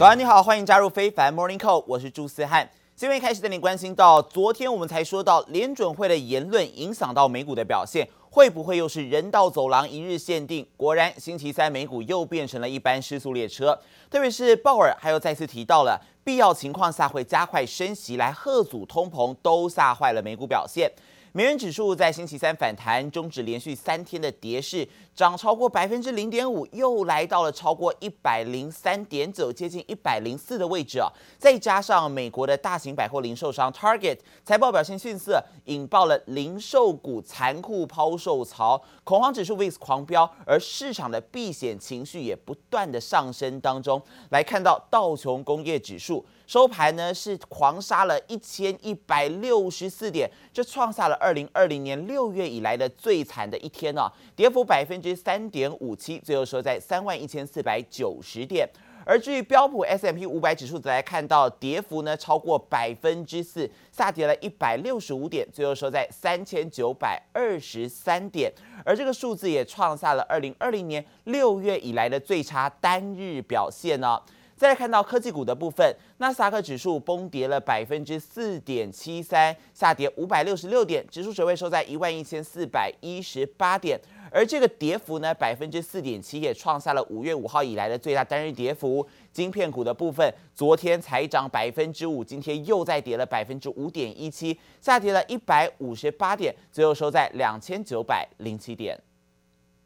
[0.00, 2.66] 早安，你好，欢迎加入非凡 Morning Call，我是朱思翰。
[2.96, 10.66] 新闻一开始带你关心到，昨天我们才说到联准会的言论影响到美股的表现，会不会又是人道走廊一日限定？
[10.74, 13.78] 果然，星期三美股又变成了一班失速列车。
[14.08, 20.90] 特别是鲍尔，还有再次提到了必要情况下会加快升息来吓阻通膨，都吓坏了美股表现。
[21.32, 31.12] 美元指数在星期三反弹，终止连续三天的跌势，涨超过百分之零点五，又来到了超过一百零三点九，接近一百零四的位置啊！
[31.36, 44.00] 再加上美国的大型百货零售商 Target 财报表现逊色，引爆了零售股残酷抛售潮，恐慌指数 VIX 狂飙，而市场的避险情绪也不断的上升当中。
[44.30, 46.24] 来看到道琼工业指数。
[46.46, 58.68] 收盘呢是狂杀了一千一百六十四点，这创下了二零二零年六月以来的最惨的一天、啊，跌幅百分之三点五七，最后收在三万一千四百九十点。
[59.06, 68.52] 而至于标普 S M P 五百指数，则来看到跌幅呢超过百分之四，下跌了一百六十五点，最后收在三千九百二十三点。
[68.84, 74.20] 而这个数字也创下了二零二零年六月以来的最差单日表现呢、
[74.54, 83.98] 再来看到科技股的部分，纳斯达克指数崩跌了百分之四点七三，下跌五百六十六点，指数水位收在一万一千四百一十八点。
[84.30, 89.06] 而这个跌幅呢，百分之四点七，也创下了五月五号以来的最大单日跌幅。
[89.32, 99.00] 晶片股的部分，昨天才涨百分之五，今天又再跌了百分之五点一七，下跌了一百五十八点，最后收在两千九百零七点。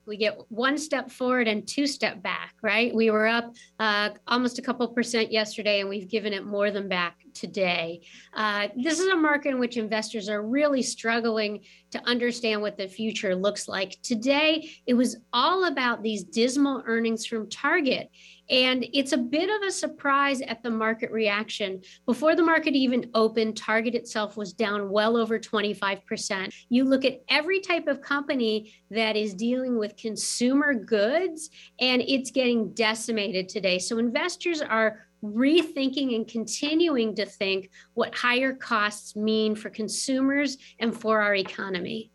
[0.07, 2.95] we get one step forward and two step back, right?
[2.95, 6.89] We were up uh, almost a couple percent yesterday, and we've given it more than
[6.89, 8.01] back today.
[8.33, 11.61] Uh, this is a market in which investors are really struggling
[11.91, 13.99] to understand what the future looks like.
[14.03, 18.11] Today, it was all about these dismal earnings from Target.
[18.51, 21.81] And it's a bit of a surprise at the market reaction.
[22.05, 26.53] Before the market even opened, Target itself was down well over 25%.
[26.69, 32.31] You look at every type of company that is dealing with consumer goods, and it's
[32.31, 33.79] getting decimated today.
[33.79, 40.94] So investors are rethinking and continuing to think what higher costs mean for consumers and
[40.94, 42.10] for our economy.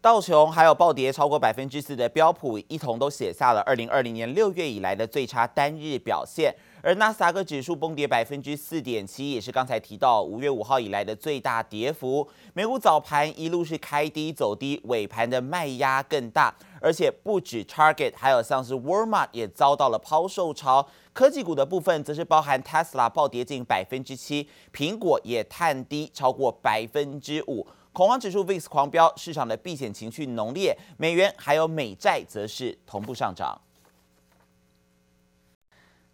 [0.00, 6.52] 道琼还有暴跌超过百分之四的标普，一同都写下了二零二零年六月以来的最差单日表现。
[6.87, 12.25] 而纳斯达克指数崩跌百分之四点七，也是刚才提到五月五号以来的最大跌幅。
[12.53, 20.87] 美股早盘一路是开低走低，尾盘的卖压更大，而且不止 Target，还有像是 Walmart 也遭到了抛售潮。
[21.11, 27.67] 科技股的部分则是包含 Tesla 暴跌近百分之七，苹果也探低超过百分之五。
[27.91, 33.59] 恐慌指数 VIX 狂飙，市场的避险情绪浓烈，美元还有美债则是同步上涨。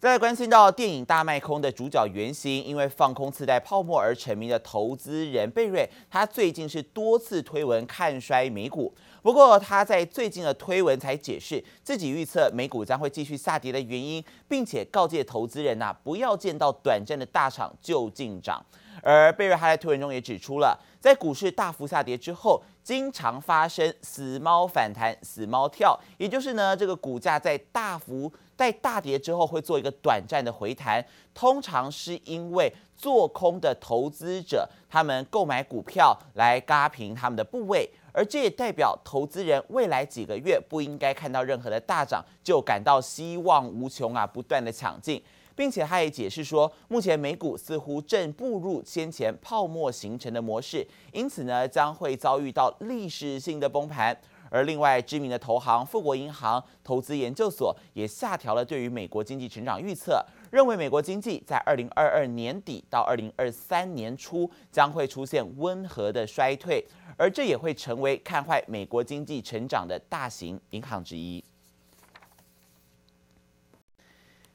[0.03, 8.93] 再来关心到电影大卖空的主角原型，因为放空次贷泡沫而成名的投资人贝瑞，他最近是多次推文看衰美股。
[9.23, 18.63] 不过他在最近的推文才解释自己预测美股将会继续下跌的原因，并且告诫投资人呐、啊，不要见到短暂的大涨就进场。
[19.01, 31.03] 而贝瑞哈在推文中也指出了，在股市大幅下跌之后，经常发生死猫反弹、死猫跳，也就是呢，这个股价在大幅在大跌之后会做一个短暂的回弹，
[31.33, 45.21] 通常是因为做空的投资者他们购买股票来轧平他们的部位，而这也代表投资人未来几个月不应该看到任何的大涨就感到希望无穷啊，不断的抢进。
[45.55, 54.17] 并且他也解释说，目前美股似乎正步入先前泡沫形成的模式，因此呢将会遭遇到历史性的崩盘。
[54.49, 60.23] 而另外知名的投行富国银行投资研究所也下调了对于美国经济成长预测，
[60.53, 66.85] 认为美国经济在二零二二年底到二零二三年初将会出现温和的衰退，
[67.17, 71.43] 而这也会成为看坏美国经济成长的大型银行之一。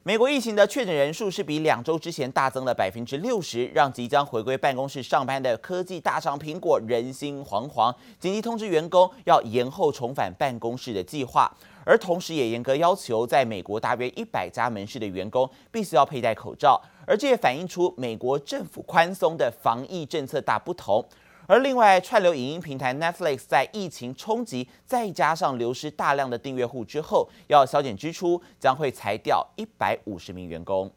[0.09, 11.55] 美国疫情的确诊人数是比两周之前大增了百分之六十，让即将回归办公室上班的科技大厂苹果人心惶惶，紧急通知员工要延后重返办公室的计划，
[11.85, 21.05] 而同时也严格要求在美国大约一百家门市的员工必须要佩戴口罩，而这也反映出美国政府宽松的防疫政策大不同。
[21.49, 30.91] 而另外，串流影音平台 Netflix 在疫情冲击，再加上流失大量的订阅户之后，要削减支出，将会裁掉一百五十名员工。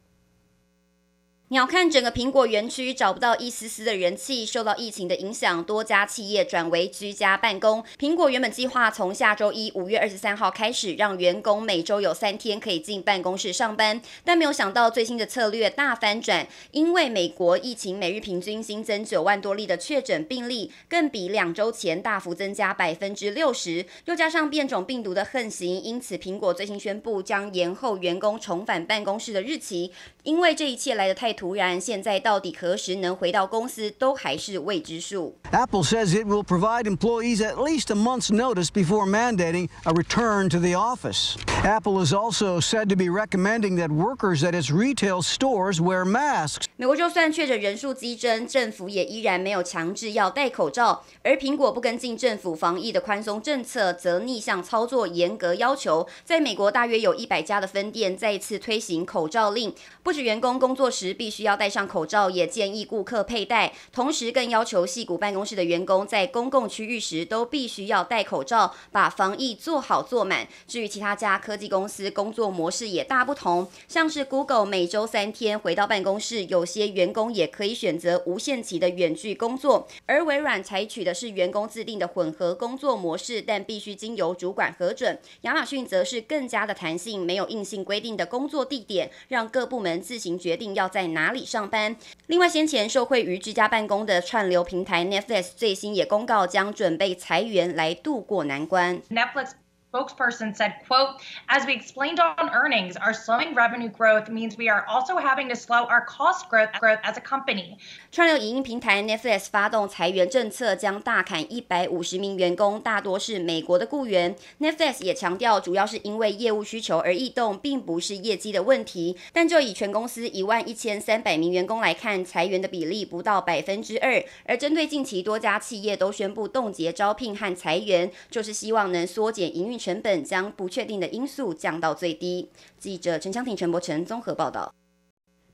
[1.53, 7.85] 鸟瞰整个苹果园区找不到一丝丝的人气，受到疫情的影响，多家企业转为居家办公。
[7.99, 35.35] 苹果原本计划从下周一五月二十三号开始，让员工每周有三天可以进办公室上班，但没有想到最新的策略大翻转，因为美国疫情每日平均新增九万多例的确诊病例，更比两周前大幅增加百分之六十，又加上变种病毒的横行，因此苹果最新宣布将延后员工重返办公室的日期，因为这一切来得太突然，现在到底何时能回到公司都还是未知数。
[35.51, 40.59] Apple says it will provide employees at least a month's notice before mandating a return to
[40.59, 41.37] the office.
[41.65, 46.67] Apple is also said to be recommending that workers at its retail stores wear masks.
[46.77, 56.07] 美国就算确诊人数激增，政府也依然没有强制要戴口罩，而苹果不跟进政府防疫的宽松政策，则逆向操作严格要求。
[56.25, 59.73] 在美国大约有一百家的分店再次推行口罩令，
[60.03, 63.73] 不止员工工作时必须要戴上口罩，也建议顾客佩戴。
[63.91, 70.47] 同时，更要求矽谷办公室的员工在公共区域时都必须要戴口罩，把防疫做好做满。
[70.69, 73.67] 至于其他家科技公司，工作模式也大不同。
[73.89, 79.89] 像是 Google 每周三天回到办公室，有些员工也可以选择无限期的远距工作。
[80.07, 85.19] 而微软采取的是员工自定的混合工作模式，但必须经由主管核准。
[85.43, 91.95] 亚马逊则是更加的弹性，没有硬性规定的工作地点，让各部门自行决定要在哪哪里上班。
[92.27, 99.01] 另外，先前受惠于居家办公的串流平台 Netflix 最新也公告将准备裁员来渡过难关。
[99.09, 99.53] nfs
[99.93, 104.85] spokesperson said, quote, as we explained on earnings, our slowing revenue growth means we are
[104.89, 107.77] also having to slow our cost growth growth as a company.
[108.11, 114.35] 串流影音平台 Netflix 发动裁员政策，将大砍一百五十名员工，大多是美国的雇员。
[114.61, 119.19] Netflix 也强调，主要是因为业务需求而异动，并不是业绩的问题。
[119.33, 124.23] 但就以全公司一万一千三百名员工来看，裁员的比例不到百分之二。
[124.47, 129.82] 而针对近期多家企业都宣布冻结招聘和裁员，就是希望能缩减营运。
[129.83, 132.49] 成本将不确定的因素降到最低。
[132.79, 134.73] 记者陈强婷、陈柏成综合报道。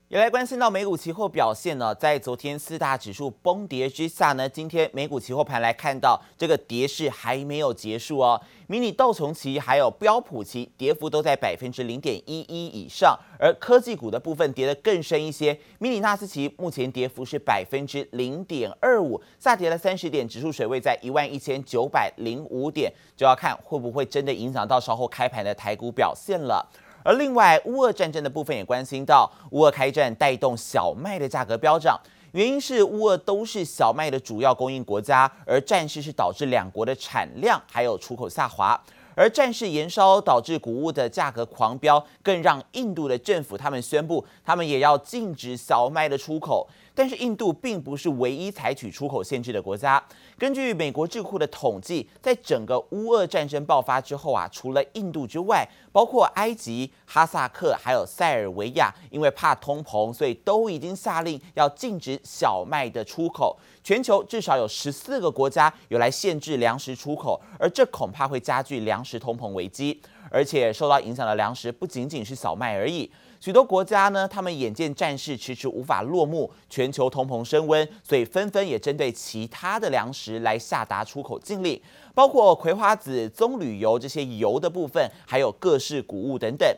[0.08, 8.40] 也来关心到美股期货表现呢，在昨天四大指数崩跌之下呢，今天美股期货盘来看到这个跌势还没有结束哦。
[8.68, 15.52] 迷你道琼期还有标普期跌幅都在百分之零点一一以上，而科技股的部分跌得更深一些。
[15.78, 26.66] 迷你纳斯期目前跌幅是百分之零点二五，下跌了三十点，指数水位在一万一千九百零五点，就要看会不会真的影响到稍后开盘的台股表现了。
[27.08, 31.98] 而另外，乌俄战争的部分也关心到，乌俄开战带动小麦的价格飙涨，
[32.32, 38.78] 原因是乌俄都是小麦的主要供应国家，而战事是导致两国的产量还有出口下滑，
[39.18, 46.68] 而战事延烧导致谷物的价格狂飙，更让印度的政府他们宣布，他们也要禁止小麦的出口。
[46.94, 50.02] 但是印度并不是唯一采取出口限制的国家。
[50.36, 63.56] 根据美国智库的统计，在整个乌俄战争爆发之后啊，除了印度之外，包括埃及、哈萨克还有塞尔维亚，因为怕通膨，所以都已经下令要禁止小麦的出口。
[63.88, 69.98] 全球至少有十四个国家有来限制粮食出口，而这恐怕会加剧粮食通膨危机。
[70.30, 73.10] 而且受到影响的粮食不仅仅是小麦而已。
[73.40, 81.80] 许多国家呢，他们眼见战事迟迟无法落幕，全球通膨升温，所以纷纷也针对其他的粮食来下达出口禁令，
[82.14, 86.68] 包括葵花籽、棕榈油这些油的部分，还有各式谷物等等。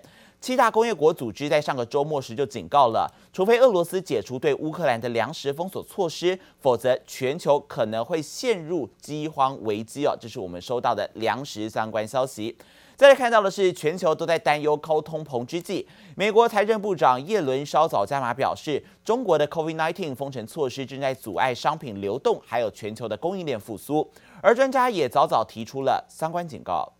[0.41, 10.17] 七大工业国组织在上个周末时就警告了，除非俄罗斯解除对乌克兰的粮食封锁措施，否则全球可能会陷入饥荒危机哦。
[10.19, 12.57] 这是我们收到的粮食相关消息。
[12.97, 24.11] 再来看到的是，全球都在担忧高通膨之际，美国财政部长耶伦稍早加码表示，中国的 COVID-19 封城措施正在阻碍商品流动，还有全球的供应链复苏。
[24.43, 26.95] 而专家也早早提出了相关警告。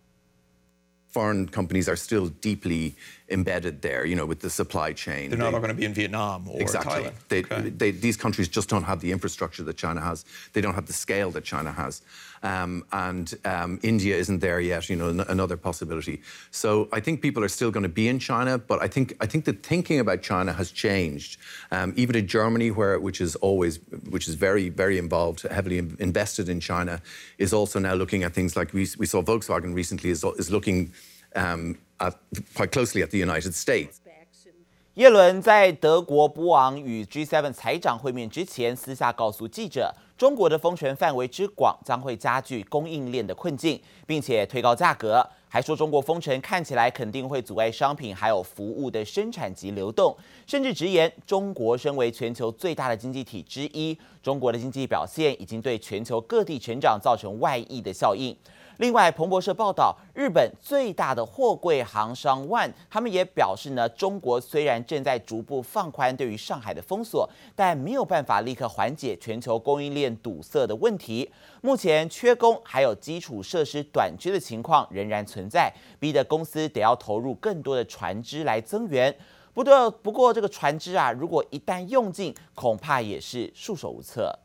[1.13, 2.93] Foreign companies are still deeply
[3.31, 5.29] embedded there, you know, with the supply chain.
[5.29, 7.03] They're not they, going to be in Vietnam or exactly.
[7.03, 7.13] Thailand.
[7.29, 7.69] They, okay.
[7.69, 10.25] they, these countries just don't have the infrastructure that China has.
[10.53, 12.01] They don't have the scale that China has.
[12.43, 16.21] Um, and um, India isn't there yet, you know, another possibility.
[16.49, 19.27] So I think people are still going to be in China, but I think I
[19.27, 21.37] think the thinking about China has changed.
[21.71, 26.49] Um, even in Germany, where which is always which is very very involved, heavily invested
[26.49, 27.01] in China,
[27.37, 30.91] is also now looking at things like we, we saw Volkswagen recently is, is looking
[31.35, 32.13] um, at,
[32.55, 33.97] quite closely at the United States.
[34.95, 39.93] 叶伦在德国波昂与 G7 财长会面之前，私下告诉记者。
[40.17, 45.27] 中国的封城范围之广将会加剧供应链的困境，并且推高价格。
[45.47, 50.15] 还说中国封城看起来肯定会阻碍商品还有服务的生产及流动，
[50.45, 58.35] 甚至直言中国身为全球最大的经济体之一，中国的经济表现已经对全球各地成长造成外溢的效应。
[58.81, 71.31] 另外，彭博社报道，日本最大的货柜行商 ONE，他们也表示呢，中国虽然正在逐步放宽对于上海的封锁，但没有办法立刻缓解全球供应链堵塞的问题。
[71.61, 79.15] 目前缺工还有基础设施短缺的情况仍然存在，逼得公司得要投入更多的船只来增援。
[79.53, 84.39] 不过，不过这个船只啊，如果一旦用尽，恐怕也是束手无策。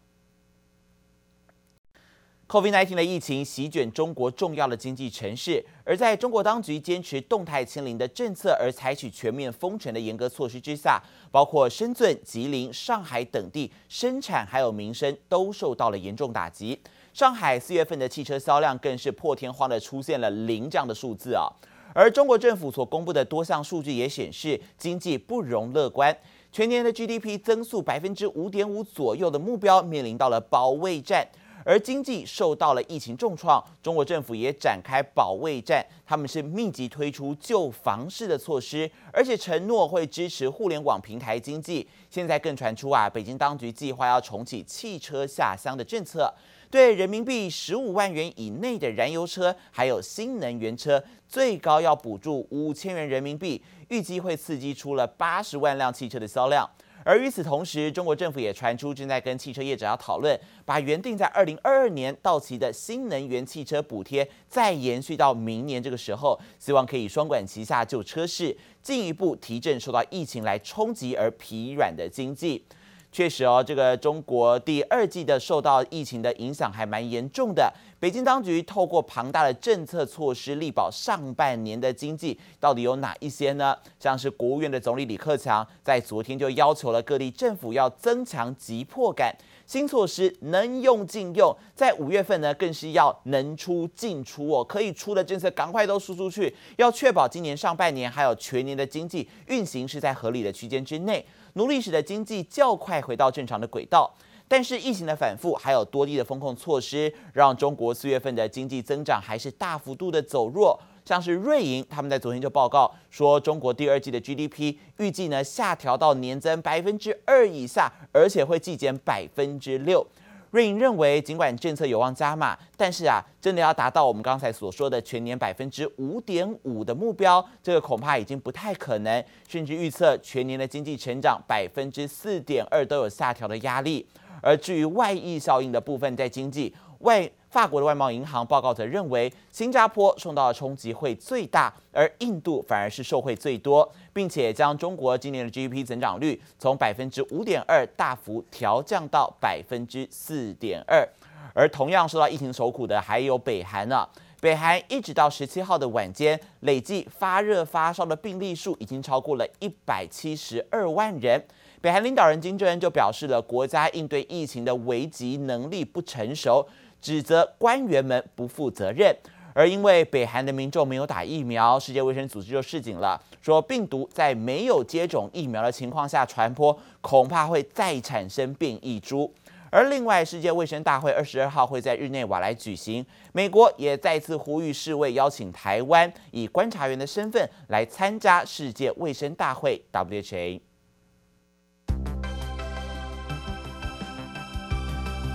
[2.49, 16.81] COVID-19 的疫情席卷中国重要的经济城市，而在中国当局坚持动态清零的政策而采取全面封城的严格措施之下，包括深圳、吉林、上海等地生产还有民生都受到了严重打击。
[17.13, 21.51] 上海四月份的汽车销量更是破天荒的出现了零这样的数字啊！
[21.93, 26.17] 而中国政府所公布的多项数据也显示，经济不容乐观，
[26.53, 31.27] 全年的 GDP 增速百分之五点五左右的目标面临到了保卫战。
[31.67, 41.85] 而经济受到了疫情重创，中国政府也展开保卫战，他们是密集推出救房式的措施，而且承诺会支持互联网平台经济。
[42.09, 46.33] 现在更传出啊，北京当局计划要重启汽车下乡的政策，
[46.71, 56.71] 对人民币十五万元以内的燃油车还有新能源车，最高要补助五千元人民币，预计会刺激出了八十万辆汽车的销量。
[57.07, 72.65] 而与此同时，中国政府也传出正在跟汽车业者要讨论，把原定在二零二二年到期的新能源汽车补贴再延续到明年这个时候，希望可以双管齐下救车市，进一步提振受到疫情来冲击而疲软的经济。
[73.13, 77.73] 确实哦，这个中国第二季的受到疫情的影响还蛮严重的。
[77.99, 83.75] 北京当局透过庞大的政策措施力保上半年的经济，到底有哪一些呢？
[83.99, 89.35] 像是国务院的总理李克强在昨天就要求了各地政府要增强急迫感，
[89.65, 101.25] 新措施能用尽用，在五月份呢更是要能出尽出哦，可以出的政策赶快都输出去，要确保今年上半年还有全年的经济运行是在合理的区间之内。
[101.57, 104.11] 努力使得经济较快回到正常的轨道，
[104.47, 110.79] 但是疫情的反复还有多地的风控措施，让中国四月份的经济增长还是大幅度的走弱。
[111.07, 120.07] 像是瑞银他们在昨天就报告说，中国第二季的 GDP 预计呢下调到年增百分之二以下，而且会季减百分之六。
[120.51, 134.07] 瑞银认为，尽管政策有望加码，但是啊，真的要达到我们刚才所说的全年百分之五点五的目标，这个恐怕已经不太可能，甚至预测全年的经济成长百分之四点二都有下调的压力。
[134.43, 137.31] 而至于外溢效应的部分，在经济外。
[137.57, 151.09] 法国的外贸银行报告则认为，新加坡受到的冲击会最大，而印度反而是受惠最多，并且将中国今年的 GDP 增长率从百分之五点二大幅调降到百分之四点二。
[151.55, 154.09] 而同样受到疫情受苦的还有北韩呢、啊，
[154.39, 161.43] 北韩一直到十七号的晚间，累计发热发烧的病例数已经超过了一百七十二万人。
[161.81, 166.67] 北韩领导人金正恩就表示了，国家应对疫情的危机能力不成熟。
[167.01, 169.17] 指责官员们不负责任，
[169.55, 179.33] 而因为北韩的民众没有打疫苗，世界卫生组织就示警了，说病毒在没有接种疫苗的情况下传播，恐怕会再产生变异株。
[179.71, 190.61] 而另外，世界卫生大会二十二号会在日内瓦来举行，美国也再次呼吁世卫邀请台湾以观察员的身份来参加世界卫生大会 （WHA）。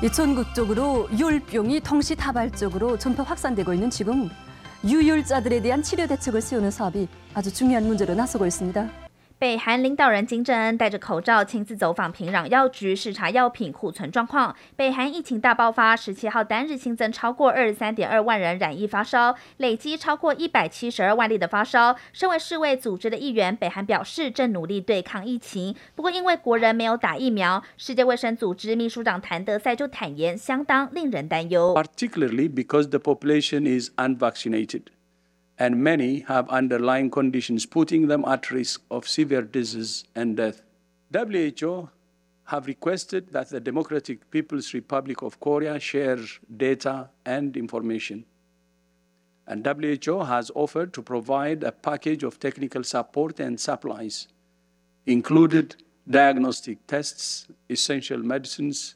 [0.09, 4.29] 전국적으로 유혈병이 동시다발적으로 전파 확산되고 있는 지금
[4.83, 9.10] 유혈자들에 대한 치료 대책을 세우는 사업이 아주 중요한 문제로 나서고 있습니다.
[9.41, 14.55] 北韩领导人金正恩戴着口罩亲自走访平壤药局，视察药品库存状况。
[14.75, 21.95] 北韩疫情大爆发，十七号单日新增超过二十三点二万人染疫发烧，累积超过一百七十二万例的发烧。
[22.13, 25.75] 身为世卫组织的一员，北韩表示正努力对抗疫情。
[25.95, 31.73] 不过因为国人没有打疫苗，世界卫生组织秘书长谭德赛就坦言，相当令人担忧。
[31.73, 34.83] Particularly because the population is unvaccinated.
[35.61, 40.63] And many have underlying conditions putting them at risk of severe disease and death.
[41.13, 41.87] WHO
[42.45, 46.17] have requested that the Democratic People's Republic of Korea share
[46.57, 48.25] data and information.
[49.45, 54.29] And WHO has offered to provide a package of technical support and supplies,
[55.05, 55.75] included
[56.09, 58.95] diagnostic tests, essential medicines,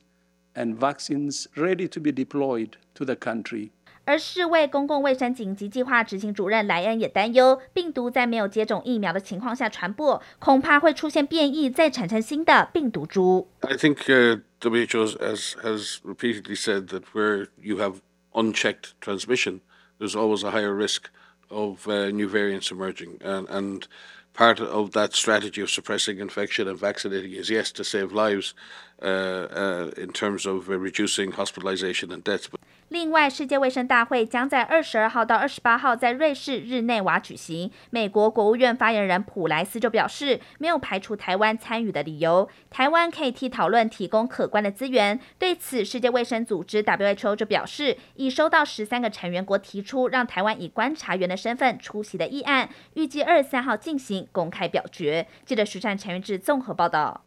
[0.55, 3.72] and vaccines ready to be deployed to the country.
[4.04, 13.49] 而世卫公共卫生紧急计划执行主任莱恩也担忧，病毒在没有接种疫苗的情况下传播，恐怕会出现变异，再产生新的病毒株。
[13.61, 18.00] I think uh, WHO has, has repeatedly said that where you have
[18.32, 19.61] unchecked transmission,
[19.99, 21.04] there's always a higher risk
[21.49, 23.18] of uh, new variants emerging.
[23.20, 23.87] And, and
[24.32, 28.54] part of that strategy of suppressing infection and vaccinating is, yes, to save lives
[28.93, 32.45] uh, uh, In terms of reducing hospitalization and deaths.
[32.89, 37.71] 另外，世界卫生大会将在二十二号到二十八号在瑞士日内瓦举行。
[37.89, 45.19] 美国国务院发言人普莱斯就表示，没有排除台湾参与的理由，台湾可以替讨论提供可观的资源。
[45.39, 55.27] 对此，世界卫生组织 WHO 就表示，已收到十三个成员国提出让台湾以观察员的身份出席的议案，预计二十三号进行公开表决。
[55.43, 57.25] 记者徐善陈云智综合报道。